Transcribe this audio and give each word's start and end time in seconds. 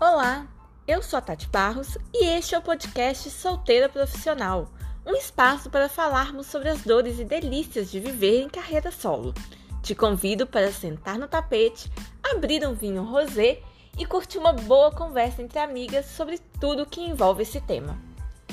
Olá, 0.00 0.46
eu 0.86 1.02
sou 1.02 1.18
a 1.18 1.20
Tati 1.20 1.48
Barros 1.48 1.98
e 2.14 2.24
este 2.24 2.54
é 2.54 2.58
o 2.58 2.62
podcast 2.62 3.28
Solteira 3.30 3.88
Profissional, 3.88 4.70
um 5.04 5.16
espaço 5.16 5.68
para 5.68 5.88
falarmos 5.88 6.46
sobre 6.46 6.68
as 6.68 6.82
dores 6.82 7.18
e 7.18 7.24
delícias 7.24 7.90
de 7.90 7.98
viver 7.98 8.42
em 8.42 8.48
carreira 8.48 8.92
solo. 8.92 9.34
Te 9.82 9.96
convido 9.96 10.46
para 10.46 10.70
sentar 10.70 11.18
no 11.18 11.26
tapete, 11.26 11.90
abrir 12.22 12.64
um 12.64 12.74
vinho 12.74 13.02
rosé 13.02 13.60
e 13.98 14.06
curtir 14.06 14.38
uma 14.38 14.52
boa 14.52 14.92
conversa 14.92 15.42
entre 15.42 15.58
amigas 15.58 16.06
sobre 16.06 16.38
tudo 16.60 16.86
que 16.86 17.00
envolve 17.00 17.42
esse 17.42 17.60
tema. 17.60 17.98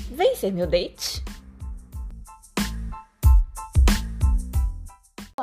Vem 0.10 0.36
ser 0.36 0.52
meu 0.52 0.66
date? 0.66 1.24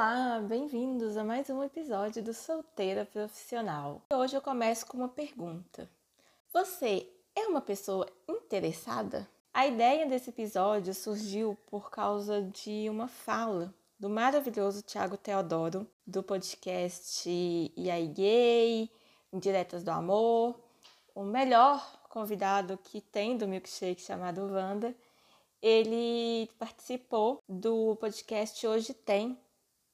Olá, 0.05 0.41
bem-vindos 0.41 1.17
a 1.17 1.23
mais 1.23 1.49
um 1.49 1.63
episódio 1.63 2.25
do 2.25 2.35
Solteira 2.35 3.05
Profissional. 3.05 4.03
Hoje 4.13 4.37
eu 4.37 4.43
começo 4.43 4.85
com 4.85 4.97
uma 4.97 5.09
pergunta. 5.09 5.89
Você 6.53 7.09
é 7.37 7.47
uma 7.47 7.61
pessoa 7.61 8.09
interessada? 8.29 9.29
A 9.55 9.65
ideia 9.65 10.05
desse 10.05 10.31
episódio 10.31 10.93
surgiu 10.93 11.57
por 11.71 11.89
causa 11.89 12.43
de 12.43 12.91
uma 12.91 13.07
fala 13.07 13.73
do 13.97 14.11
maravilhoso 14.11 14.83
Tiago 14.83 15.17
Teodoro, 15.17 15.87
do 16.05 16.21
podcast 16.21 17.31
E 17.31 17.89
aí 17.89 18.09
Gay, 18.09 18.91
Indiretas 19.33 19.85
do 19.85 19.93
Amor, 19.93 20.59
o 21.15 21.23
melhor 21.23 21.81
convidado 22.09 22.77
que 22.77 23.01
tem 23.01 23.37
do 23.37 23.47
Milkshake 23.47 24.03
chamado 24.03 24.53
Wanda. 24.53 24.97
Ele 25.63 26.51
participou 26.59 27.39
do 27.49 27.95
podcast 28.01 28.67
Hoje 28.67 28.93
Tem, 28.93 29.39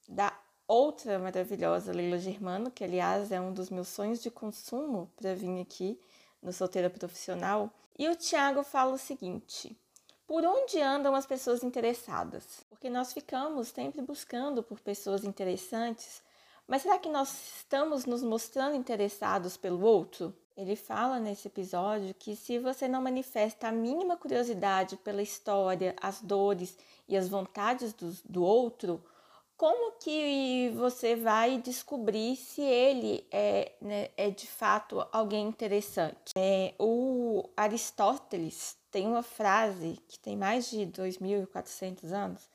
da 0.09 0.35
outra 0.67 1.19
maravilhosa 1.19 1.93
Leila 1.93 2.17
Germano, 2.17 2.71
que 2.71 2.83
aliás 2.83 3.31
é 3.31 3.39
um 3.39 3.53
dos 3.53 3.69
meus 3.69 3.87
sonhos 3.87 4.19
de 4.21 4.31
consumo 4.31 5.09
para 5.15 5.35
vir 5.35 5.61
aqui 5.61 5.99
no 6.41 6.51
Solteira 6.51 6.89
Profissional. 6.89 7.71
E 7.97 8.09
o 8.09 8.15
Tiago 8.15 8.63
fala 8.63 8.93
o 8.93 8.97
seguinte: 8.97 9.77
por 10.25 10.43
onde 10.43 10.81
andam 10.81 11.13
as 11.13 11.27
pessoas 11.27 11.63
interessadas? 11.63 12.65
Porque 12.69 12.89
nós 12.89 13.13
ficamos 13.13 13.67
sempre 13.67 14.01
buscando 14.01 14.63
por 14.63 14.79
pessoas 14.79 15.23
interessantes, 15.23 16.23
mas 16.67 16.81
será 16.81 16.97
que 16.97 17.09
nós 17.09 17.57
estamos 17.57 18.05
nos 18.05 18.23
mostrando 18.23 18.75
interessados 18.75 19.57
pelo 19.57 19.85
outro? 19.85 20.35
Ele 20.57 20.75
fala 20.75 21.19
nesse 21.19 21.47
episódio 21.47 22.13
que 22.15 22.35
se 22.35 22.57
você 22.59 22.87
não 22.87 23.01
manifesta 23.01 23.67
a 23.67 23.71
mínima 23.71 24.17
curiosidade 24.17 24.97
pela 24.97 25.21
história, 25.21 25.95
as 26.01 26.19
dores 26.19 26.77
e 27.07 27.15
as 27.15 27.29
vontades 27.29 27.93
do, 27.93 28.11
do 28.25 28.43
outro, 28.43 29.01
como 29.59 29.91
que 29.99 30.71
você 30.77 31.17
vai 31.17 31.57
descobrir 31.57 32.37
se 32.37 32.61
ele 32.61 33.27
é, 33.29 33.73
né, 33.81 34.07
é 34.15 34.29
de 34.29 34.47
fato 34.47 35.05
alguém 35.11 35.49
interessante? 35.49 36.31
É, 36.37 36.73
o 36.79 37.43
Aristóteles 37.57 38.77
tem 38.89 39.05
uma 39.05 39.21
frase 39.21 39.99
que 40.07 40.17
tem 40.17 40.37
mais 40.37 40.69
de 40.69 40.87
2.400 40.87 42.09
anos 42.13 42.49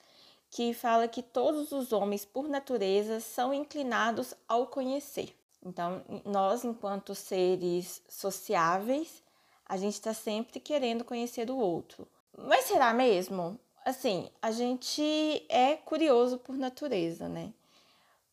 que 0.50 0.72
fala 0.72 1.06
que 1.06 1.20
todos 1.20 1.72
os 1.72 1.92
homens, 1.92 2.24
por 2.24 2.48
natureza, 2.48 3.18
são 3.18 3.52
inclinados 3.52 4.34
ao 4.48 4.68
conhecer. 4.68 5.36
Então, 5.60 6.00
nós, 6.24 6.64
enquanto 6.64 7.12
seres 7.12 8.00
sociáveis, 8.08 9.20
a 9.66 9.76
gente 9.76 9.94
está 9.94 10.14
sempre 10.14 10.60
querendo 10.60 11.04
conhecer 11.04 11.50
o 11.50 11.56
outro. 11.56 12.06
Mas 12.38 12.66
será 12.66 12.94
mesmo? 12.94 13.58
Assim, 13.84 14.30
a 14.40 14.50
gente 14.50 15.44
é 15.48 15.76
curioso 15.76 16.38
por 16.38 16.56
natureza, 16.56 17.28
né? 17.28 17.52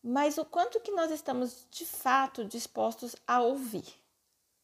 Mas 0.02 0.38
o 0.38 0.44
quanto 0.44 0.80
que 0.80 0.90
nós 0.90 1.10
estamos 1.10 1.66
de 1.70 1.84
fato 1.84 2.44
dispostos 2.44 3.14
a 3.26 3.40
ouvir, 3.40 3.84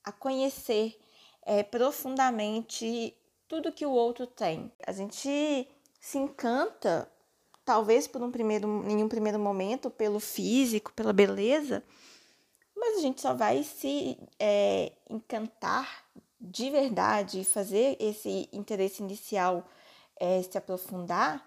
a 0.02 0.10
conhecer 0.10 0.98
é, 1.42 1.62
profundamente 1.62 3.14
tudo 3.46 3.72
que 3.72 3.86
o 3.86 3.90
outro 3.90 4.26
tem. 4.26 4.70
A 4.86 4.92
gente 4.92 5.68
se 6.00 6.18
encanta, 6.18 7.10
talvez 7.64 8.06
por 8.06 8.22
um 8.22 8.30
primeiro, 8.30 8.66
em 8.88 9.02
um 9.02 9.08
primeiro 9.08 9.38
momento, 9.38 9.90
pelo 9.90 10.18
físico, 10.18 10.92
pela 10.92 11.12
beleza, 11.12 11.84
mas 12.74 12.98
a 12.98 13.00
gente 13.00 13.20
só 13.20 13.34
vai 13.34 13.62
se 13.62 14.18
é, 14.38 14.92
encantar 15.08 16.04
de 16.40 16.70
verdade, 16.70 17.44
fazer 17.44 17.96
esse 17.98 18.48
interesse 18.52 19.02
inicial 19.02 19.66
é, 20.18 20.42
se 20.42 20.58
aprofundar 20.58 21.46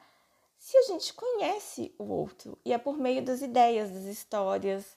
se 0.61 0.77
a 0.77 0.83
gente 0.83 1.11
conhece 1.15 1.91
o 1.97 2.03
outro 2.03 2.55
e 2.63 2.71
é 2.71 2.77
por 2.77 2.95
meio 2.95 3.23
das 3.25 3.41
ideias, 3.41 3.89
das 3.89 4.03
histórias. 4.03 4.95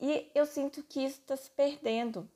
E 0.00 0.30
eu 0.32 0.46
sinto 0.46 0.84
que 0.84 1.00
isso 1.00 1.18
está 1.18 1.36
se 1.36 1.50
perdendo. 1.50 2.30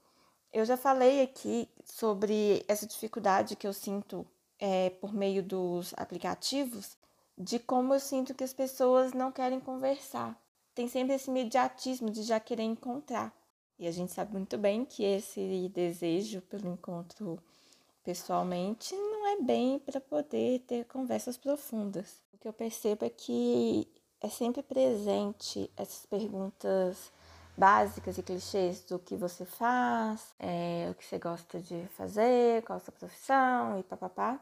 Eu 0.52 0.64
já 0.64 0.76
falei 0.76 1.22
aqui 1.22 1.68
sobre 1.84 2.64
essa 2.66 2.84
dificuldade 2.84 3.54
que 3.54 3.64
eu 3.64 3.72
sinto 3.72 4.26
é, 4.58 4.90
por 4.90 5.14
meio 5.14 5.40
dos 5.40 5.94
aplicativos, 5.96 6.98
de 7.38 7.60
como 7.60 7.94
eu 7.94 8.00
sinto 8.00 8.34
que 8.34 8.42
as 8.42 8.52
pessoas 8.52 9.12
não 9.12 9.30
querem 9.30 9.60
conversar. 9.60 10.36
Tem 10.74 10.88
sempre 10.88 11.14
esse 11.14 11.30
imediatismo 11.30 12.10
de 12.10 12.24
já 12.24 12.40
querer 12.40 12.64
encontrar. 12.64 13.32
E 13.78 13.86
a 13.86 13.92
gente 13.92 14.10
sabe 14.10 14.32
muito 14.32 14.58
bem 14.58 14.84
que 14.84 15.04
esse 15.04 15.68
desejo 15.68 16.40
pelo 16.42 16.68
encontro 16.68 17.38
pessoalmente 18.02 18.96
não 19.22 19.28
é 19.28 19.40
bem 19.40 19.78
para 19.78 20.00
poder 20.00 20.58
ter 20.66 20.84
conversas 20.86 21.36
profundas. 21.36 22.20
O 22.34 22.38
que 22.38 22.48
eu 22.48 22.52
percebo 22.52 23.04
é 23.04 23.08
que 23.08 23.86
é 24.20 24.28
sempre 24.28 24.64
presente 24.64 25.70
essas 25.76 26.04
perguntas 26.06 27.12
básicas 27.56 28.18
e 28.18 28.22
clichês 28.22 28.82
do 28.82 28.98
que 28.98 29.14
você 29.14 29.44
faz, 29.44 30.34
é, 30.40 30.88
o 30.90 30.94
que 30.94 31.04
você 31.04 31.18
gosta 31.18 31.60
de 31.60 31.86
fazer, 31.96 32.64
qual 32.64 32.78
a 32.78 32.80
sua 32.80 32.92
profissão 32.92 33.78
e 33.78 33.84
papapá. 33.84 34.40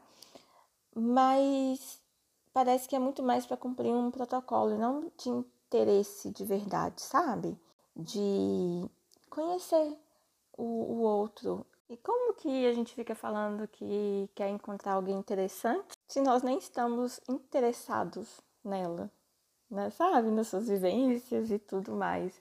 Mas 0.95 1.99
parece 2.51 2.89
que 2.89 2.95
é 2.95 2.99
muito 2.99 3.21
mais 3.21 3.45
para 3.45 3.57
cumprir 3.57 3.93
um 3.93 4.09
protocolo 4.09 4.73
e 4.73 4.77
não 4.79 5.11
de 5.15 5.29
interesse 5.29 6.31
de 6.31 6.43
verdade, 6.43 7.03
sabe? 7.03 7.55
De 7.95 8.89
conhecer 9.29 9.95
o, 10.57 10.63
o 10.63 11.01
outro 11.01 11.65
e 11.91 11.97
como 11.97 12.33
que 12.35 12.65
a 12.65 12.71
gente 12.71 12.95
fica 12.95 13.13
falando 13.13 13.67
que 13.67 14.29
quer 14.33 14.47
encontrar 14.47 14.93
alguém 14.93 15.17
interessante 15.17 15.91
se 16.07 16.21
nós 16.21 16.41
nem 16.41 16.57
estamos 16.57 17.19
interessados 17.27 18.39
nela, 18.63 19.11
né? 19.69 19.89
Sabe, 19.89 20.29
nas 20.29 20.47
suas 20.47 20.69
vivências 20.69 21.51
e 21.51 21.59
tudo 21.59 21.91
mais. 21.91 22.39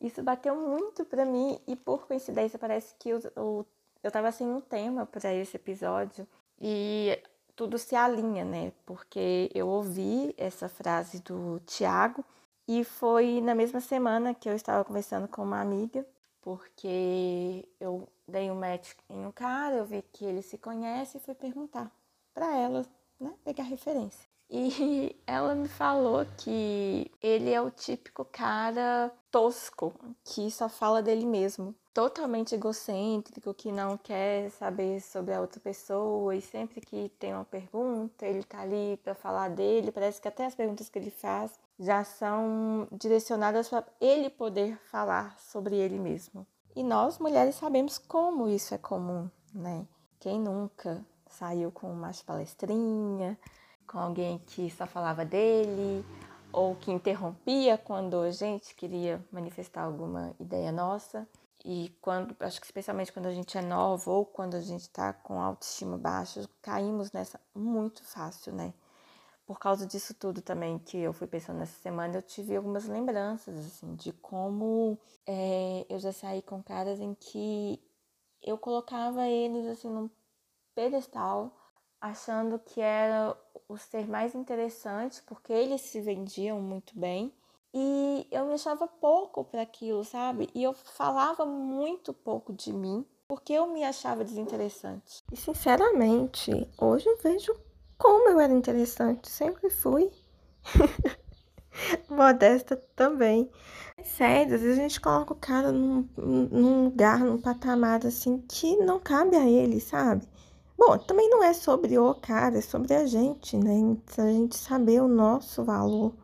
Isso 0.00 0.22
bateu 0.22 0.56
muito 0.56 1.04
para 1.04 1.26
mim 1.26 1.60
e 1.66 1.76
por 1.76 2.06
coincidência 2.06 2.58
parece 2.58 2.94
que 2.98 3.10
eu, 3.10 3.20
eu, 3.36 3.66
eu 4.02 4.10
tava 4.10 4.32
sem 4.32 4.48
um 4.48 4.62
tema 4.62 5.04
para 5.04 5.34
esse 5.34 5.56
episódio 5.56 6.26
e 6.58 7.22
tudo 7.54 7.76
se 7.76 7.94
alinha, 7.94 8.46
né? 8.46 8.72
Porque 8.86 9.50
eu 9.54 9.68
ouvi 9.68 10.34
essa 10.38 10.70
frase 10.70 11.20
do 11.20 11.60
Tiago 11.66 12.24
e 12.66 12.82
foi 12.82 13.42
na 13.42 13.54
mesma 13.54 13.80
semana 13.80 14.32
que 14.32 14.48
eu 14.48 14.54
estava 14.54 14.82
conversando 14.86 15.28
com 15.28 15.42
uma 15.42 15.60
amiga, 15.60 16.06
porque 16.40 17.68
eu 17.78 18.08
dei 18.26 18.50
um 18.50 18.54
match 18.54 18.92
em 19.08 19.26
um 19.26 19.32
cara, 19.32 19.76
eu 19.76 19.84
vi 19.84 20.02
que 20.02 20.24
ele 20.24 20.42
se 20.42 20.58
conhece 20.58 21.18
e 21.18 21.20
fui 21.20 21.34
perguntar 21.34 21.90
para 22.32 22.56
ela, 22.56 22.86
né, 23.18 23.34
pegar 23.44 23.64
referência. 23.64 24.28
E 24.52 25.16
ela 25.26 25.54
me 25.54 25.68
falou 25.68 26.26
que 26.36 27.10
ele 27.22 27.50
é 27.50 27.60
o 27.60 27.70
típico 27.70 28.24
cara 28.24 29.12
tosco, 29.30 29.94
que 30.24 30.50
só 30.50 30.68
fala 30.68 31.00
dele 31.00 31.24
mesmo. 31.24 31.72
Totalmente 31.94 32.56
egocêntrico, 32.56 33.54
que 33.54 33.70
não 33.70 33.96
quer 33.96 34.50
saber 34.50 35.00
sobre 35.00 35.34
a 35.34 35.40
outra 35.40 35.60
pessoa 35.60 36.34
e 36.34 36.42
sempre 36.42 36.80
que 36.80 37.08
tem 37.18 37.32
uma 37.32 37.44
pergunta, 37.44 38.26
ele 38.26 38.42
tá 38.42 38.60
ali 38.60 38.98
para 39.04 39.14
falar 39.14 39.50
dele. 39.50 39.92
Parece 39.92 40.20
que 40.20 40.28
até 40.28 40.46
as 40.46 40.54
perguntas 40.54 40.88
que 40.88 40.98
ele 40.98 41.10
faz 41.10 41.52
já 41.78 42.02
são 42.02 42.88
direcionadas 42.92 43.68
para 43.68 43.84
ele 44.00 44.28
poder 44.28 44.76
falar 44.90 45.38
sobre 45.38 45.76
ele 45.76 45.98
mesmo. 45.98 46.46
E 46.74 46.82
nós, 46.82 47.18
mulheres, 47.18 47.56
sabemos 47.56 47.98
como 47.98 48.48
isso 48.48 48.74
é 48.74 48.78
comum, 48.78 49.28
né? 49.54 49.86
Quem 50.18 50.40
nunca 50.40 51.04
saiu 51.28 51.70
com 51.72 51.90
uma 51.90 52.10
palestrinha, 52.26 53.38
com 53.90 53.98
alguém 53.98 54.38
que 54.38 54.70
só 54.70 54.86
falava 54.86 55.24
dele, 55.24 56.04
ou 56.52 56.76
que 56.76 56.92
interrompia 56.92 57.76
quando 57.76 58.20
a 58.20 58.30
gente 58.30 58.74
queria 58.74 59.24
manifestar 59.32 59.82
alguma 59.82 60.34
ideia 60.38 60.70
nossa. 60.70 61.26
E 61.64 61.94
quando, 62.00 62.34
acho 62.40 62.60
que 62.60 62.66
especialmente 62.66 63.12
quando 63.12 63.26
a 63.26 63.34
gente 63.34 63.58
é 63.58 63.62
nova 63.62 64.10
ou 64.10 64.24
quando 64.24 64.54
a 64.54 64.60
gente 64.60 64.82
está 64.82 65.12
com 65.12 65.40
autoestima 65.40 65.98
baixa, 65.98 66.48
caímos 66.62 67.12
nessa 67.12 67.40
muito 67.54 68.02
fácil, 68.04 68.54
né? 68.54 68.72
por 69.50 69.58
causa 69.58 69.84
disso 69.84 70.14
tudo 70.14 70.40
também 70.40 70.78
que 70.78 70.96
eu 70.96 71.12
fui 71.12 71.26
pensando 71.26 71.58
nessa 71.58 71.76
semana, 71.80 72.14
eu 72.14 72.22
tive 72.22 72.54
algumas 72.54 72.86
lembranças, 72.86 73.58
assim, 73.66 73.96
de 73.96 74.12
como 74.12 74.96
é, 75.26 75.84
eu 75.88 75.98
já 75.98 76.12
saí 76.12 76.40
com 76.40 76.62
caras 76.62 77.00
em 77.00 77.14
que 77.14 77.82
eu 78.40 78.56
colocava 78.56 79.26
eles, 79.26 79.66
assim, 79.66 79.88
num 79.88 80.08
pedestal, 80.72 81.52
achando 82.00 82.58
que 82.58 82.80
era 82.80 83.36
o 83.68 83.76
ser 83.76 84.08
mais 84.08 84.34
interessante, 84.34 85.22
porque 85.26 85.52
eles 85.52 85.80
se 85.82 86.00
vendiam 86.00 86.60
muito 86.60 86.98
bem. 86.98 87.32
E 87.72 88.26
eu 88.30 88.46
me 88.46 88.54
achava 88.54 88.88
pouco 88.88 89.44
para 89.44 89.62
aquilo, 89.62 90.04
sabe? 90.04 90.48
E 90.54 90.62
eu 90.62 90.72
falava 90.72 91.46
muito 91.46 92.12
pouco 92.12 92.52
de 92.52 92.72
mim 92.72 93.06
porque 93.28 93.52
eu 93.52 93.68
me 93.68 93.84
achava 93.84 94.24
desinteressante. 94.24 95.22
E 95.32 95.36
sinceramente, 95.36 96.68
hoje 96.76 97.08
eu 97.08 97.16
vejo 97.18 97.54
como 97.96 98.28
eu 98.28 98.40
era 98.40 98.52
interessante, 98.52 99.30
sempre 99.30 99.70
fui. 99.70 100.10
Modesta 102.10 102.76
também. 102.96 103.48
É 103.96 104.02
sério, 104.02 104.56
às 104.56 104.62
vezes 104.62 104.78
a 104.78 104.82
gente 104.82 105.00
coloca 105.00 105.32
o 105.32 105.36
cara 105.36 105.70
num, 105.70 106.08
num 106.16 106.84
lugar, 106.86 107.20
num 107.20 107.40
patamar 107.40 108.04
assim 108.04 108.38
que 108.48 108.76
não 108.78 108.98
cabe 108.98 109.36
a 109.36 109.48
ele, 109.48 109.80
sabe? 109.80 110.26
Bom, 110.80 110.96
também 110.96 111.28
não 111.28 111.44
é 111.44 111.52
sobre 111.52 111.98
o 111.98 112.14
cara, 112.14 112.56
é 112.56 112.62
sobre 112.62 112.94
a 112.94 113.04
gente, 113.04 113.54
né? 113.54 113.98
A 114.16 114.22
gente 114.22 114.56
saber 114.56 115.02
o 115.02 115.08
nosso 115.08 115.62
valor. 115.62 116.14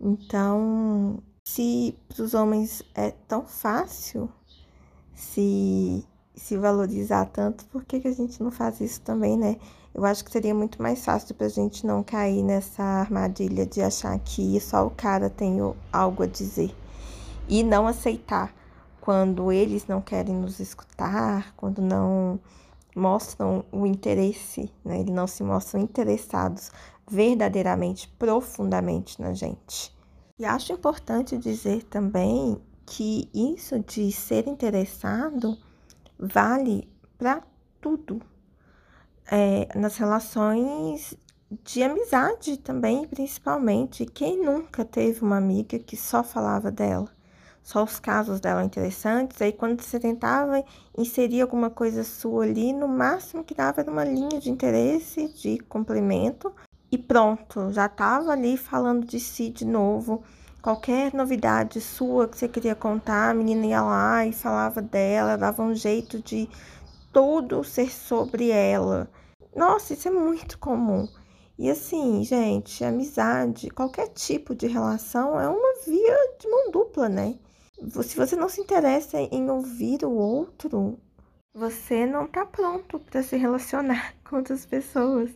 Então, 0.00 1.20
se 1.44 1.98
para 2.08 2.22
os 2.22 2.34
homens 2.34 2.84
é 2.94 3.10
tão 3.26 3.44
fácil 3.44 4.30
se, 5.12 6.06
se 6.36 6.56
valorizar 6.56 7.24
tanto, 7.26 7.64
por 7.66 7.84
que, 7.84 7.98
que 7.98 8.06
a 8.06 8.14
gente 8.14 8.40
não 8.40 8.52
faz 8.52 8.80
isso 8.80 9.00
também, 9.00 9.36
né? 9.36 9.56
Eu 9.92 10.04
acho 10.04 10.24
que 10.24 10.30
seria 10.30 10.54
muito 10.54 10.80
mais 10.80 11.04
fácil 11.04 11.34
para 11.34 11.46
a 11.46 11.50
gente 11.50 11.84
não 11.84 12.04
cair 12.04 12.44
nessa 12.44 12.84
armadilha 12.84 13.66
de 13.66 13.82
achar 13.82 14.16
que 14.20 14.60
só 14.60 14.86
o 14.86 14.90
cara 14.90 15.28
tem 15.28 15.58
algo 15.92 16.22
a 16.22 16.26
dizer 16.26 16.72
e 17.48 17.64
não 17.64 17.88
aceitar 17.88 18.54
quando 19.00 19.50
eles 19.50 19.88
não 19.88 20.00
querem 20.00 20.36
nos 20.36 20.60
escutar, 20.60 21.52
quando 21.56 21.82
não 21.82 22.38
mostram 22.94 23.64
o 23.70 23.86
interesse, 23.86 24.72
né? 24.84 25.00
eles 25.00 25.14
não 25.14 25.26
se 25.26 25.42
mostram 25.42 25.80
interessados 25.80 26.70
verdadeiramente, 27.10 28.08
profundamente 28.18 29.20
na 29.20 29.32
gente. 29.32 29.96
E 30.38 30.44
acho 30.44 30.72
importante 30.72 31.36
dizer 31.36 31.82
também 31.84 32.60
que 32.86 33.28
isso 33.34 33.78
de 33.80 34.10
ser 34.12 34.46
interessado 34.46 35.58
vale 36.18 36.88
para 37.16 37.42
tudo. 37.80 38.20
É, 39.30 39.68
nas 39.78 39.96
relações 39.96 41.14
de 41.64 41.82
amizade 41.82 42.56
também, 42.58 43.06
principalmente. 43.06 44.06
Quem 44.06 44.42
nunca 44.42 44.84
teve 44.84 45.22
uma 45.22 45.36
amiga 45.36 45.78
que 45.78 45.96
só 45.96 46.22
falava 46.22 46.70
dela? 46.70 47.08
Só 47.62 47.84
os 47.84 47.98
casos 48.00 48.40
dela 48.40 48.64
interessantes. 48.64 49.40
Aí, 49.42 49.52
quando 49.52 49.82
você 49.82 49.98
tentava 50.00 50.64
inserir 50.96 51.42
alguma 51.42 51.70
coisa 51.70 52.02
sua 52.04 52.44
ali, 52.44 52.72
no 52.72 52.88
máximo 52.88 53.44
que 53.44 53.54
dava 53.54 53.80
era 53.80 53.90
uma 53.90 54.04
linha 54.04 54.40
de 54.40 54.50
interesse, 54.50 55.28
de 55.34 55.58
complemento. 55.58 56.52
E 56.90 56.96
pronto, 56.96 57.70
já 57.72 57.86
estava 57.86 58.32
ali 58.32 58.56
falando 58.56 59.06
de 59.06 59.20
si 59.20 59.50
de 59.50 59.66
novo 59.66 60.22
Qualquer 60.60 61.14
novidade 61.14 61.80
sua 61.80 62.26
que 62.26 62.36
você 62.36 62.48
queria 62.48 62.74
contar, 62.74 63.30
a 63.30 63.34
menina 63.34 63.64
ia 63.64 63.80
lá 63.80 64.26
e 64.26 64.32
falava 64.32 64.82
dela, 64.82 65.38
dava 65.38 65.62
um 65.62 65.72
jeito 65.72 66.20
de 66.20 66.48
tudo 67.12 67.62
ser 67.62 67.90
sobre 67.92 68.50
ela. 68.50 69.08
Nossa, 69.54 69.94
isso 69.94 70.08
é 70.08 70.10
muito 70.10 70.58
comum. 70.58 71.08
E 71.56 71.70
assim, 71.70 72.24
gente, 72.24 72.84
amizade, 72.84 73.70
qualquer 73.70 74.08
tipo 74.08 74.52
de 74.54 74.66
relação 74.66 75.40
é 75.40 75.48
uma 75.48 75.74
via 75.86 76.36
de 76.40 76.48
mão 76.48 76.72
dupla, 76.72 77.08
né? 77.08 77.36
Se 78.02 78.16
você 78.16 78.36
não 78.36 78.48
se 78.48 78.60
interessa 78.60 79.20
em 79.20 79.48
ouvir 79.50 80.04
o 80.04 80.10
outro, 80.10 80.98
você 81.54 82.06
não 82.06 82.26
tá 82.26 82.44
pronto 82.44 82.98
para 82.98 83.22
se 83.22 83.36
relacionar 83.36 84.14
com 84.28 84.36
outras 84.36 84.66
pessoas. 84.66 85.30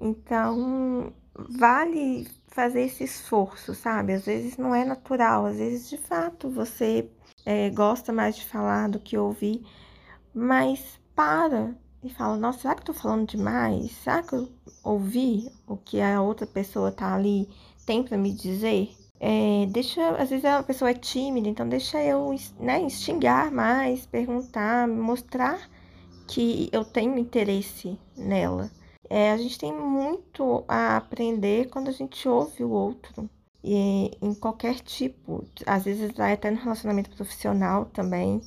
Então, 0.00 1.12
vale 1.34 2.26
fazer 2.48 2.82
esse 2.82 3.04
esforço, 3.04 3.74
sabe? 3.74 4.14
Às 4.14 4.24
vezes 4.26 4.56
não 4.56 4.74
é 4.74 4.84
natural, 4.84 5.46
às 5.46 5.56
vezes 5.56 5.88
de 5.88 5.98
fato 5.98 6.50
você 6.50 7.08
é, 7.46 7.70
gosta 7.70 8.12
mais 8.12 8.36
de 8.36 8.44
falar 8.44 8.88
do 8.88 8.98
que 8.98 9.16
ouvir, 9.16 9.64
mas 10.34 10.98
para 11.14 11.74
e 12.02 12.10
fala: 12.10 12.36
Nossa, 12.36 12.60
será 12.60 12.74
que 12.74 12.82
eu 12.82 12.86
tô 12.86 12.94
falando 12.94 13.28
demais? 13.28 13.92
Será 13.92 14.22
que 14.22 14.34
eu 14.34 14.48
ouvi 14.82 15.50
o 15.66 15.76
que 15.76 16.00
a 16.00 16.20
outra 16.20 16.46
pessoa 16.46 16.90
tá 16.90 17.14
ali 17.14 17.48
tem 17.86 18.02
para 18.02 18.16
me 18.16 18.32
dizer? 18.32 18.94
É, 19.22 19.66
deixa, 19.66 20.00
às 20.16 20.30
vezes 20.30 20.46
a 20.46 20.62
pessoa 20.62 20.90
é 20.90 20.94
tímida, 20.94 21.46
então 21.46 21.68
deixa 21.68 22.02
eu 22.02 22.34
né, 22.58 22.80
instigar 22.80 23.52
mais, 23.52 24.06
perguntar, 24.06 24.88
mostrar 24.88 25.68
que 26.26 26.70
eu 26.72 26.84
tenho 26.84 27.18
interesse 27.18 27.98
nela. 28.16 28.70
É, 29.10 29.32
a 29.32 29.36
gente 29.36 29.58
tem 29.58 29.72
muito 29.74 30.64
a 30.66 30.96
aprender 30.96 31.68
quando 31.68 31.88
a 31.88 31.92
gente 31.92 32.26
ouve 32.28 32.64
o 32.64 32.70
outro. 32.70 33.28
E 33.62 34.16
em 34.22 34.32
qualquer 34.32 34.76
tipo, 34.80 35.44
às 35.66 35.84
vezes 35.84 36.18
até 36.18 36.50
no 36.50 36.58
relacionamento 36.58 37.10
profissional 37.10 37.84
também, 37.86 38.40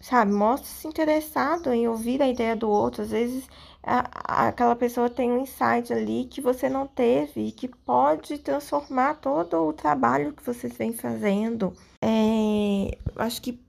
sabe? 0.00 0.30
Mostra-se 0.32 0.86
interessado 0.86 1.72
em 1.72 1.88
ouvir 1.88 2.22
a 2.22 2.28
ideia 2.28 2.54
do 2.54 2.68
outro. 2.70 3.02
Às 3.02 3.10
vezes 3.10 3.48
aquela 3.82 4.76
pessoa 4.76 5.10
tem 5.10 5.30
um 5.30 5.40
insight 5.40 5.92
ali 5.92 6.26
que 6.26 6.40
você 6.40 6.68
não 6.68 6.86
teve 6.86 7.48
e 7.48 7.52
que 7.52 7.66
pode 7.66 8.38
transformar 8.38 9.14
todo 9.14 9.56
o 9.56 9.72
trabalho 9.72 10.32
que 10.32 10.44
vocês 10.44 10.72
vêm 10.76 10.92
fazendo. 10.92 11.72
É, 12.00 12.96
acho 13.16 13.42
que 13.42 13.60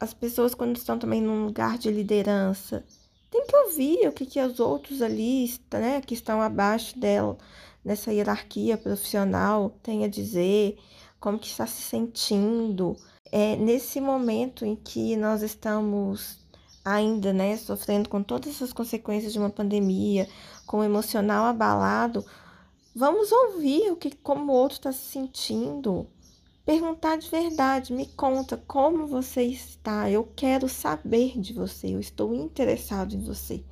as 0.00 0.12
pessoas, 0.12 0.54
quando 0.54 0.76
estão 0.76 0.98
também 0.98 1.20
num 1.20 1.44
lugar 1.44 1.78
de 1.78 1.90
liderança, 1.90 2.84
tem 3.30 3.46
que 3.46 3.56
ouvir 3.56 4.08
o 4.08 4.12
que, 4.12 4.26
que 4.26 4.40
os 4.40 4.58
outros 4.58 5.02
ali, 5.02 5.54
né, 5.72 6.00
que 6.00 6.14
estão 6.14 6.42
abaixo 6.42 6.98
dela, 6.98 7.38
nessa 7.84 8.12
hierarquia 8.12 8.76
profissional, 8.76 9.70
têm 9.82 10.04
a 10.04 10.08
dizer, 10.08 10.78
como 11.20 11.38
que 11.38 11.46
está 11.46 11.66
se 11.66 11.82
sentindo. 11.82 12.96
É 13.30 13.54
nesse 13.54 14.00
momento 14.00 14.64
em 14.64 14.74
que 14.74 15.16
nós 15.16 15.42
estamos 15.42 16.39
ainda, 16.84 17.32
né, 17.32 17.56
sofrendo 17.56 18.08
com 18.08 18.22
todas 18.22 18.54
essas 18.54 18.72
consequências 18.72 19.32
de 19.32 19.38
uma 19.38 19.50
pandemia, 19.50 20.28
com 20.66 20.78
o 20.78 20.84
emocional 20.84 21.44
abalado, 21.44 22.24
vamos 22.94 23.30
ouvir 23.30 23.90
o 23.90 23.96
que 23.96 24.10
como 24.16 24.52
o 24.52 24.54
outro 24.54 24.76
está 24.76 24.92
se 24.92 25.10
sentindo, 25.10 26.06
perguntar 26.64 27.16
de 27.16 27.28
verdade, 27.28 27.92
me 27.92 28.06
conta 28.06 28.56
como 28.56 29.06
você 29.06 29.42
está. 29.42 30.10
Eu 30.10 30.24
quero 30.36 30.68
saber 30.68 31.38
de 31.38 31.52
você, 31.52 31.94
eu 31.94 32.00
estou 32.00 32.34
interessado 32.34 33.14
em 33.14 33.20
você. 33.20 33.64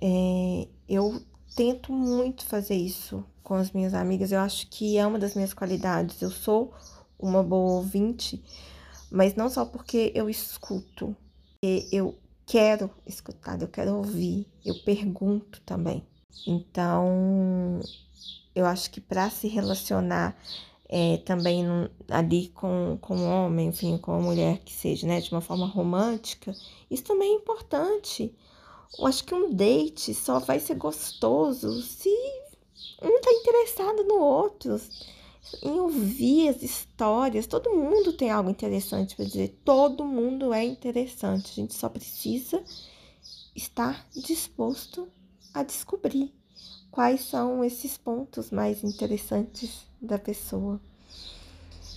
É, 0.00 0.68
eu 0.88 1.22
tento 1.54 1.92
muito 1.92 2.44
fazer 2.44 2.74
isso 2.74 3.24
com 3.42 3.54
as 3.54 3.72
minhas 3.72 3.94
amigas, 3.94 4.32
eu 4.32 4.40
acho 4.40 4.68
que 4.68 4.96
é 4.96 5.06
uma 5.06 5.18
das 5.18 5.34
minhas 5.34 5.52
qualidades. 5.52 6.20
Eu 6.22 6.30
sou 6.30 6.72
uma 7.18 7.42
boa 7.42 7.74
ouvinte, 7.74 8.42
mas 9.10 9.34
não 9.34 9.48
só 9.48 9.64
porque 9.64 10.10
eu 10.14 10.28
escuto, 10.30 11.14
eu 11.62 12.18
quero 12.44 12.90
escutar, 13.06 13.60
eu 13.62 13.68
quero 13.68 13.96
ouvir, 13.96 14.46
eu 14.64 14.74
pergunto 14.82 15.60
também. 15.62 16.04
Então, 16.46 17.78
eu 18.54 18.66
acho 18.66 18.90
que 18.90 19.00
para 19.00 19.30
se 19.30 19.46
relacionar 19.46 20.36
é, 20.88 21.18
também 21.18 21.64
ali 22.08 22.48
com, 22.48 22.98
com 23.00 23.16
o 23.16 23.30
homem, 23.30 23.68
enfim, 23.68 23.96
com 23.96 24.12
a 24.12 24.20
mulher 24.20 24.58
que 24.58 24.72
seja, 24.72 25.06
né, 25.06 25.20
de 25.20 25.30
uma 25.30 25.40
forma 25.40 25.66
romântica, 25.66 26.52
isso 26.90 27.04
também 27.04 27.32
é 27.32 27.36
importante. 27.36 28.34
Eu 28.98 29.06
acho 29.06 29.24
que 29.24 29.34
um 29.34 29.54
date 29.54 30.12
só 30.12 30.40
vai 30.40 30.58
ser 30.58 30.74
gostoso 30.74 31.80
se 31.80 32.10
um 33.00 33.20
tá 33.20 33.32
interessado 33.32 34.04
no 34.04 34.18
outro, 34.18 34.80
em 35.62 35.80
ouvir 35.80 36.48
as 36.48 36.62
histórias. 36.62 37.46
Todo 37.46 37.70
mundo 37.70 38.12
tem 38.12 38.30
algo 38.30 38.50
interessante 38.50 39.16
para 39.16 39.24
dizer, 39.24 39.60
todo 39.64 40.04
mundo 40.04 40.52
é 40.52 40.64
interessante. 40.64 41.50
A 41.50 41.54
gente 41.54 41.74
só 41.74 41.88
precisa 41.88 42.62
estar 43.54 44.06
disposto 44.14 45.08
a 45.52 45.62
descobrir 45.62 46.32
quais 46.90 47.22
são 47.22 47.64
esses 47.64 47.96
pontos 47.96 48.50
mais 48.50 48.84
interessantes 48.84 49.86
da 50.00 50.18
pessoa. 50.18 50.80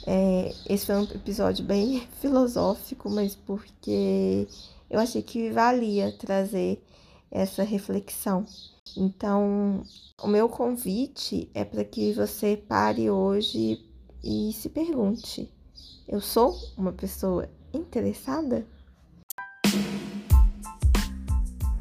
É, 0.07 0.53
esse 0.69 0.85
foi 0.85 0.95
um 0.95 1.03
episódio 1.03 1.65
bem 1.65 2.07
filosófico, 2.21 3.09
mas 3.09 3.35
porque 3.35 4.47
eu 4.89 4.99
achei 4.99 5.21
que 5.21 5.49
valia 5.49 6.11
trazer 6.11 6.83
essa 7.35 7.63
reflexão. 7.63 8.45
Então, 8.95 9.83
o 10.21 10.27
meu 10.27 10.47
convite 10.47 11.49
é 11.53 11.65
para 11.65 11.83
que 11.83 12.13
você 12.13 12.55
pare 12.55 13.09
hoje 13.09 13.85
e 14.23 14.53
se 14.53 14.69
pergunte: 14.69 15.51
eu 16.07 16.21
sou 16.21 16.55
uma 16.77 16.93
pessoa 16.93 17.49
interessada? 17.73 18.65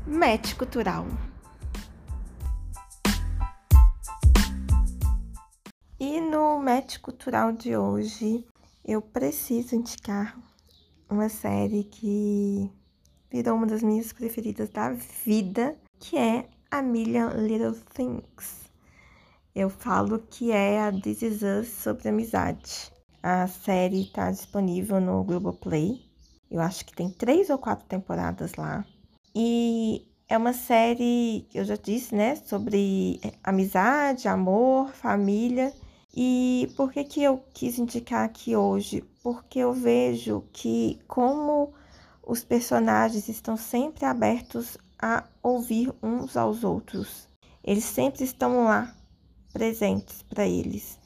Match 0.04 0.54
cultural. 0.54 1.06
E 6.00 6.20
no 6.20 6.58
match 6.58 6.98
cultural 6.98 7.52
de 7.52 7.76
hoje, 7.76 8.44
eu 8.84 9.00
preciso 9.00 9.76
indicar 9.76 10.36
uma 11.08 11.28
série 11.28 11.84
que 11.84 12.70
virou 13.34 13.56
uma 13.56 13.66
das 13.66 13.82
minhas 13.82 14.12
preferidas 14.12 14.68
da 14.68 14.90
vida, 15.24 15.76
que 15.98 16.16
é 16.16 16.48
A 16.70 16.80
Million 16.80 17.30
Little 17.30 17.74
Things. 17.92 18.70
Eu 19.52 19.68
falo 19.68 20.20
que 20.30 20.52
é 20.52 20.80
a 20.80 20.92
This 20.92 21.22
Is 21.22 21.42
Us 21.42 21.66
sobre 21.66 22.08
amizade. 22.08 22.92
A 23.20 23.48
série 23.48 24.02
está 24.02 24.30
disponível 24.30 25.00
no 25.00 25.24
Globoplay. 25.24 26.00
Eu 26.48 26.60
acho 26.60 26.86
que 26.86 26.94
tem 26.94 27.10
três 27.10 27.50
ou 27.50 27.58
quatro 27.58 27.84
temporadas 27.86 28.54
lá. 28.54 28.84
E 29.34 30.06
é 30.28 30.38
uma 30.38 30.52
série, 30.52 31.44
eu 31.52 31.64
já 31.64 31.74
disse, 31.74 32.14
né, 32.14 32.36
sobre 32.36 33.20
amizade, 33.42 34.28
amor, 34.28 34.92
família. 34.92 35.72
E 36.16 36.72
por 36.76 36.92
que, 36.92 37.02
que 37.02 37.20
eu 37.24 37.42
quis 37.52 37.80
indicar 37.80 38.26
aqui 38.26 38.54
hoje? 38.54 39.02
Porque 39.24 39.58
eu 39.58 39.72
vejo 39.72 40.44
que, 40.52 41.00
como 41.08 41.74
os 42.26 42.44
personagens 42.44 43.28
estão 43.28 43.56
sempre 43.56 44.04
abertos 44.04 44.78
a 45.00 45.24
ouvir 45.42 45.92
uns 46.02 46.36
aos 46.36 46.64
outros, 46.64 47.28
eles 47.62 47.84
sempre 47.84 48.24
estão 48.24 48.64
lá, 48.64 48.94
presentes 49.52 50.22
para 50.22 50.46
eles. 50.46 50.98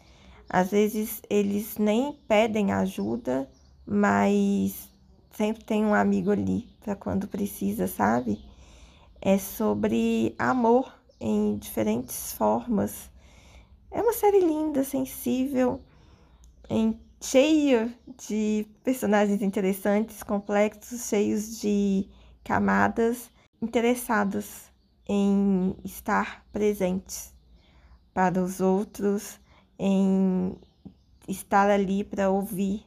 Às 0.49 0.71
vezes 0.71 1.21
eles 1.29 1.77
nem 1.77 2.13
pedem 2.27 2.73
ajuda, 2.73 3.49
mas 3.87 4.89
sempre 5.33 5.65
tem 5.65 5.85
um 5.85 5.95
amigo 5.95 6.31
ali 6.31 6.69
para 6.81 6.97
quando 6.97 7.29
precisa, 7.29 7.87
sabe? 7.87 8.41
É 9.21 9.37
sobre 9.37 10.35
amor 10.39 10.93
em 11.21 11.57
diferentes 11.57 12.33
formas 12.33 13.11
é 13.91 14.03
uma 14.03 14.13
série 14.13 14.41
linda, 14.41 14.85
sensível, 14.85 15.81
em, 16.69 16.99
cheia 17.21 17.93
de 18.27 18.67
personagens 18.85 19.43
interessantes, 19.43 20.23
complexos, 20.23 21.09
cheios 21.09 21.61
de 21.61 22.09
camadas, 22.45 23.31
interessadas 23.61 24.73
em 25.09 25.75
estar 25.85 26.45
presentes 26.53 27.35
para 28.15 28.43
os 28.43 28.61
outros, 28.61 29.41
em 29.79 30.57
estar 31.27 31.71
ali 31.71 32.05
para 32.05 32.31
ouvir 32.31 32.87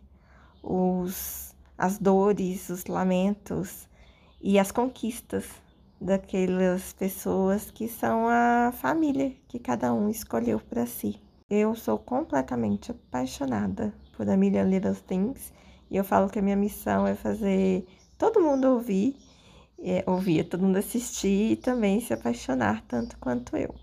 os, 0.64 1.56
as 1.78 1.98
dores, 1.98 2.70
os 2.70 2.86
lamentos 2.86 3.88
e 4.40 4.58
as 4.58 4.72
conquistas 4.72 5.46
daquelas 6.00 6.94
pessoas 6.94 7.70
que 7.70 7.88
são 7.88 8.28
a 8.28 8.72
família 8.74 9.36
que 9.48 9.60
cada 9.60 9.94
um 9.94 10.10
escolheu 10.10 10.60
para 10.60 10.86
si. 10.86 11.20
Eu 11.50 11.76
sou 11.76 12.00
completamente 12.00 12.92
apaixonada 12.92 13.94
por 14.16 14.30
A 14.30 14.38
Million 14.38 14.70
Little 14.70 14.96
Things 14.96 15.52
e 15.92 15.98
eu 15.98 16.06
falo 16.06 16.30
que 16.30 16.40
a 16.40 16.42
minha 16.42 16.56
missão 16.56 17.06
é 17.06 17.14
fazer 17.16 17.86
todo 18.18 18.40
mundo 18.40 18.66
ouvir, 18.70 19.14
é, 19.78 20.02
ouvir, 20.08 20.46
todo 20.46 20.64
mundo 20.64 20.78
assistir 20.78 21.52
e 21.52 21.56
também 21.58 22.00
se 22.00 22.14
apaixonar 22.14 22.82
tanto 22.88 23.18
quanto 23.20 23.58
eu. 23.58 23.76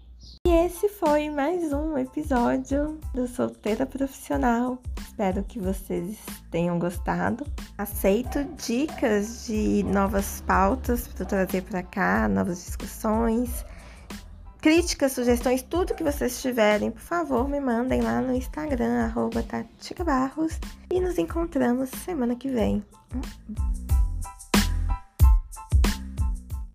E 0.46 0.50
esse 0.50 0.88
foi 0.88 1.28
mais 1.28 1.70
um 1.70 1.98
episódio 1.98 2.98
do 3.14 3.28
Solteira 3.28 3.84
Profissional. 3.84 4.78
Espero 4.98 5.42
que 5.44 5.58
vocês 5.58 6.16
tenham 6.50 6.78
gostado. 6.78 7.44
Aceito 7.76 8.42
dicas 8.56 9.46
de 9.46 9.82
novas 9.82 10.40
pautas 10.46 11.06
para 11.08 11.26
trazer 11.26 11.62
para 11.64 11.82
cá, 11.82 12.26
novas 12.26 12.64
discussões, 12.64 13.64
críticas, 14.60 15.12
sugestões, 15.12 15.62
tudo 15.62 15.94
que 15.94 16.02
vocês 16.02 16.40
tiverem, 16.40 16.90
por 16.90 17.00
favor, 17.00 17.48
me 17.48 17.60
mandem 17.60 18.02
lá 18.02 18.20
no 18.20 18.34
Instagram, 18.34 19.04
arroba 19.04 19.44
Barros, 20.04 20.58
e 20.90 21.00
nos 21.00 21.18
encontramos 21.18 21.90
semana 21.90 22.34
que 22.36 22.48
vem. 22.48 22.84